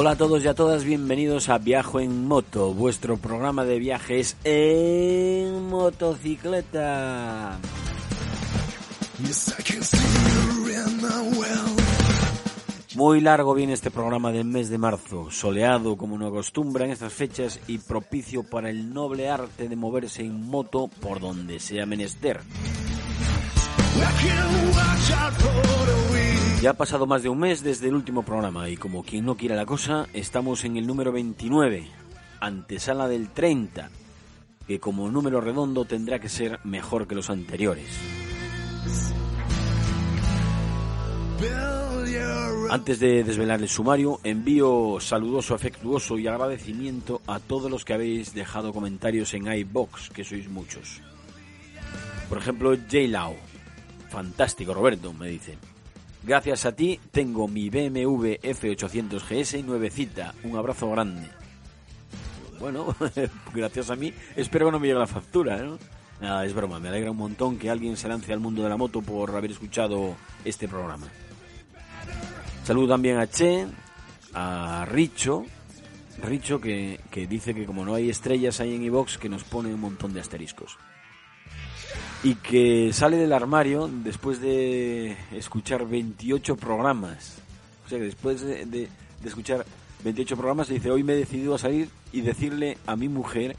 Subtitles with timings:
[0.00, 4.34] Hola a todos y a todas, bienvenidos a Viajo en Moto, vuestro programa de viajes
[4.44, 7.58] en motocicleta.
[12.94, 17.12] Muy largo viene este programa del mes de marzo, soleado como no acostumbra en estas
[17.12, 22.40] fechas y propicio para el noble arte de moverse en moto por donde sea menester.
[26.62, 29.34] Ya ha pasado más de un mes desde el último programa y como quien no
[29.34, 31.88] quiera la cosa, estamos en el número 29,
[32.38, 33.88] antesala del 30,
[34.66, 37.88] que como número redondo tendrá que ser mejor que los anteriores.
[42.70, 48.34] Antes de desvelar el sumario, envío saludoso, afectuoso y agradecimiento a todos los que habéis
[48.34, 51.00] dejado comentarios en iBox, que sois muchos.
[52.28, 53.08] Por ejemplo, J.
[53.08, 53.34] Lau.
[54.10, 55.56] Fantástico, Roberto, me dice.
[56.22, 60.34] Gracias a ti tengo mi BMW F800 GS nuevecita.
[60.42, 61.28] Un abrazo grande.
[62.58, 62.94] Bueno,
[63.54, 64.12] gracias a mí.
[64.36, 65.78] Espero que no me llegue la factura, ¿no?
[66.20, 66.80] Nada, es broma.
[66.80, 69.52] Me alegra un montón que alguien se lance al mundo de la moto por haber
[69.52, 71.06] escuchado este programa.
[72.64, 73.66] Saludo también a Che,
[74.34, 75.46] a Richo.
[76.22, 79.72] Richo que, que dice que como no hay estrellas ahí en iVox que nos pone
[79.72, 80.76] un montón de asteriscos
[82.22, 87.38] y que sale del armario después de escuchar 28 programas.
[87.86, 88.88] O sea, que después de, de,
[89.24, 89.64] escuchar
[90.04, 93.56] 28 programas dice, hoy me he decidido a salir y decirle a mi mujer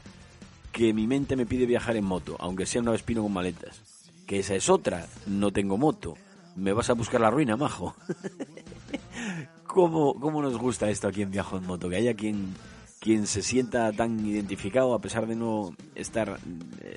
[0.70, 3.82] que mi mente me pide viajar en moto, aunque sea una vespino con maletas.
[4.26, 6.16] Que esa es otra, no tengo moto.
[6.54, 7.96] Me vas a buscar la ruina, majo.
[9.66, 11.88] ¿Cómo, ¿Cómo nos gusta esto aquí en Viajo en Moto?
[11.88, 12.54] Que haya quien
[13.02, 16.38] quien se sienta tan identificado a pesar de no estar,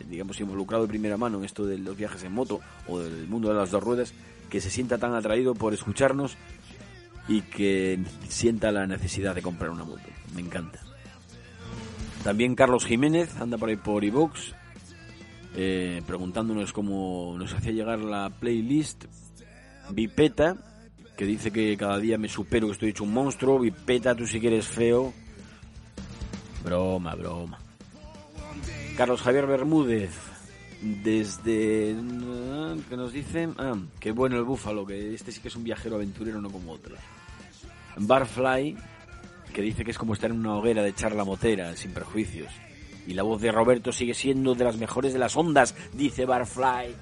[0.10, 3.50] digamos, involucrado de primera mano en esto de los viajes en moto o del mundo
[3.50, 4.14] de las dos ruedas,
[4.50, 6.38] que se sienta tan atraído por escucharnos
[7.28, 10.04] y que sienta la necesidad de comprar una moto.
[10.36, 10.80] Me encanta.
[12.24, 14.54] También Carlos Jiménez anda por ahí por iVox
[15.56, 19.06] eh, preguntándonos cómo nos hacía llegar la playlist
[19.90, 20.58] Vipeta,
[21.16, 23.60] que dice que cada día me supero, que estoy hecho un monstruo.
[23.60, 25.14] Vipeta, tú si quieres feo,
[26.66, 27.60] Broma, broma.
[28.98, 30.12] Carlos Javier Bermúdez,
[30.82, 31.96] desde...
[32.88, 33.54] que nos dicen?
[33.58, 36.72] Ah, qué bueno el búfalo, que este sí que es un viajero aventurero, no como
[36.72, 36.98] otros.
[37.98, 38.78] Barfly,
[39.54, 42.52] que dice que es como estar en una hoguera de charla motera, sin prejuicios.
[43.06, 46.96] Y la voz de Roberto sigue siendo de las mejores de las ondas, dice Barfly.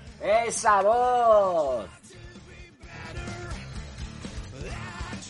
[0.47, 1.85] ¡Esa voz!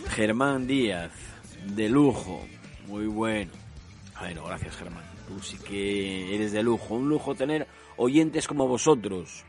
[0.09, 1.11] Germán Díaz,
[1.75, 2.41] de lujo,
[2.87, 3.51] muy bueno.
[4.19, 5.12] Bueno, gracias Germán.
[5.27, 6.95] Tú sí que eres de lujo.
[6.95, 7.67] Un lujo tener
[7.97, 9.45] oyentes como vosotros.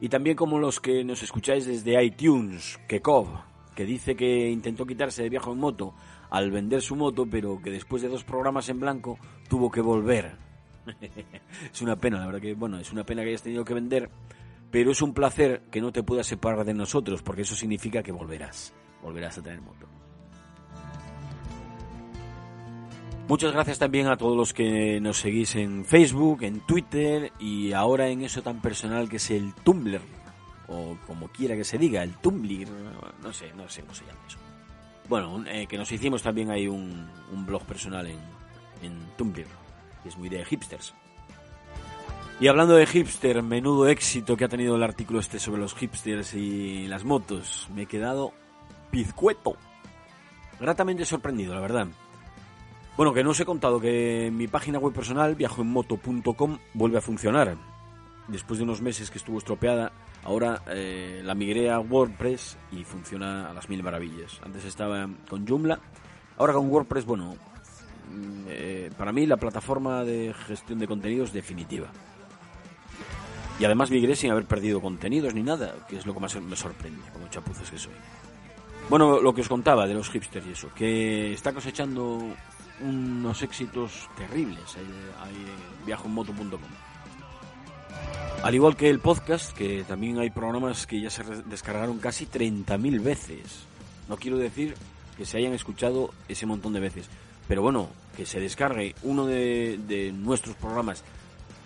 [0.00, 3.28] Y también como los que nos escucháis desde iTunes, Kekov,
[3.74, 5.94] que dice que intentó quitarse de viaje en moto
[6.30, 9.18] al vender su moto, pero que después de dos programas en blanco
[9.48, 10.36] tuvo que volver.
[11.72, 14.10] es una pena, la verdad que, bueno, es una pena que hayas tenido que vender,
[14.70, 18.12] pero es un placer que no te puedas separar de nosotros, porque eso significa que
[18.12, 18.72] volverás,
[19.02, 19.86] volverás a tener moto.
[23.30, 28.08] Muchas gracias también a todos los que nos seguís en Facebook, en Twitter y ahora
[28.08, 30.00] en eso tan personal que es el Tumblr,
[30.66, 32.66] o como quiera que se diga, el Tumblr,
[33.22, 34.38] no sé, no sé cómo se llama eso.
[35.08, 37.08] Bueno, eh, que nos hicimos también hay un,
[37.46, 38.18] blog personal en,
[39.16, 39.46] Tumblr,
[40.04, 40.92] es muy de hipsters.
[42.40, 46.34] Y hablando de hipster, menudo éxito que ha tenido el artículo este sobre los hipsters
[46.34, 47.68] y las motos.
[47.72, 48.32] Me he quedado
[48.90, 49.54] pizcueto.
[50.58, 51.86] Gratamente sorprendido, la verdad.
[53.00, 57.56] Bueno, que no os he contado que mi página web personal, viajoenmoto.com, vuelve a funcionar.
[58.28, 59.90] Después de unos meses que estuvo estropeada,
[60.22, 64.38] ahora eh, la migré a WordPress y funciona a las mil maravillas.
[64.44, 65.80] Antes estaba con Joomla,
[66.36, 67.36] Ahora con WordPress, bueno,
[68.12, 71.88] mm, eh, para mí la plataforma de gestión de contenidos definitiva.
[73.58, 76.54] Y además migré sin haber perdido contenidos ni nada, que es lo que más me
[76.54, 77.94] sorprende, como chapuzas que soy.
[78.90, 82.34] Bueno, lo que os contaba de los hipsters y eso, que está cosechando
[82.82, 85.34] unos éxitos terribles ahí,
[85.80, 86.60] en viajoenmoto.com.
[88.42, 93.02] Al igual que el podcast, que también hay programas que ya se descargaron casi 30.000
[93.02, 93.64] veces.
[94.08, 94.74] No quiero decir
[95.16, 97.06] que se hayan escuchado ese montón de veces,
[97.46, 101.04] pero bueno, que se descargue uno de, nuestros programas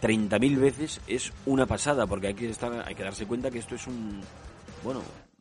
[0.03, 3.77] 30.000 veces es una pasada, porque hay que, estar, hay que darse cuenta que esto
[3.77, 4.21] es un,
[4.83, 5.01] bueno,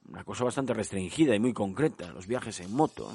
[0.09, 3.09] una cosa bastante restringida y muy concreta, los viajes en moto.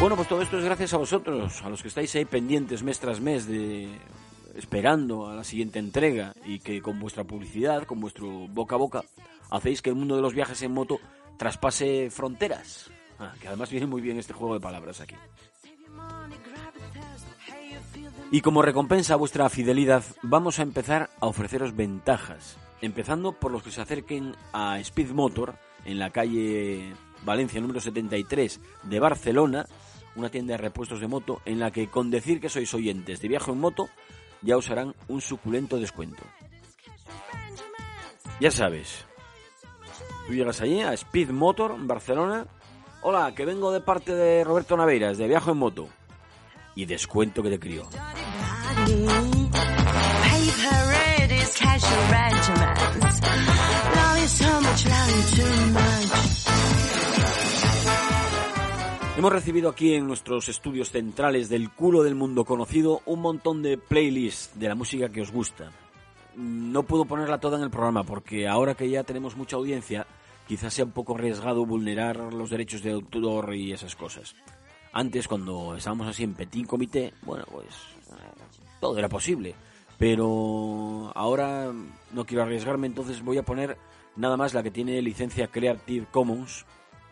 [0.00, 2.98] Bueno, pues todo esto es gracias a vosotros, a los que estáis ahí pendientes mes
[3.00, 3.88] tras mes de
[4.54, 9.04] esperando a la siguiente entrega y que con vuestra publicidad, con vuestro boca a boca,
[9.50, 10.98] hacéis que el mundo de los viajes en moto
[11.36, 12.90] traspase fronteras.
[13.18, 15.16] Ah, que además viene muy bien este juego de palabras aquí.
[18.30, 23.62] Y como recompensa a vuestra fidelidad, vamos a empezar a ofreceros ventajas, empezando por los
[23.62, 25.54] que se acerquen a Speed Motor
[25.84, 26.92] en la calle
[27.24, 29.66] Valencia número 73 de Barcelona
[30.16, 33.28] una tienda de repuestos de moto en la que con decir que sois oyentes de
[33.28, 33.88] viaje en moto
[34.42, 36.22] ya os harán un suculento descuento.
[38.40, 39.04] Ya sabes,
[40.26, 42.46] tú llegas allí a Speed Motor, Barcelona.
[43.02, 45.88] Hola, que vengo de parte de Roberto Naveiras, de Viaje en Moto.
[46.74, 47.88] Y descuento que te crió.
[59.16, 63.78] Hemos recibido aquí en nuestros estudios centrales del culo del mundo conocido un montón de
[63.78, 65.70] playlists de la música que os gusta.
[66.36, 70.06] No puedo ponerla toda en el programa porque ahora que ya tenemos mucha audiencia,
[70.46, 74.34] quizás sea un poco arriesgado vulnerar los derechos de autor y esas cosas.
[74.92, 78.44] Antes, cuando estábamos así en petit comité, bueno, pues eh,
[78.80, 79.54] todo era posible.
[79.98, 81.72] Pero ahora
[82.12, 83.78] no quiero arriesgarme, entonces voy a poner
[84.14, 86.66] nada más la que tiene licencia Creative Commons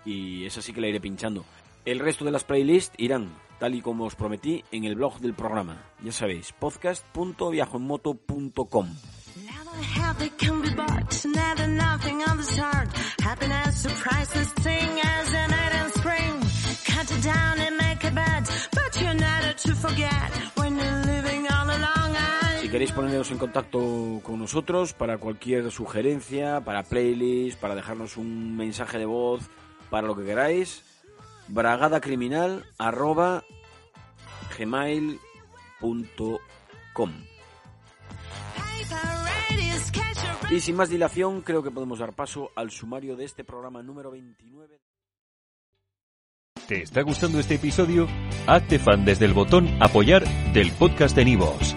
[0.05, 1.45] y esa sí que la iré pinchando.
[1.85, 3.31] El resto de las playlists irán,
[3.65, 5.81] tal y como os prometí, en el blog del programa.
[6.03, 8.89] Ya sabéis, podcast.viajoenmoto.com.
[22.61, 28.59] Si queréis poneros en contacto con nosotros para cualquier sugerencia, para playlist, para dejarnos un
[28.59, 29.49] mensaje de voz,
[29.89, 30.85] para lo que queráis,
[31.49, 33.45] bragadacriminal arroba
[34.59, 35.21] gmail.com
[40.51, 44.11] Y sin más dilación, creo que podemos dar paso al sumario de este programa número
[44.11, 44.81] 29.
[46.69, 48.07] ¿Te está gustando este episodio?
[48.47, 51.77] Hazte fan desde el botón apoyar del podcast de Nivos.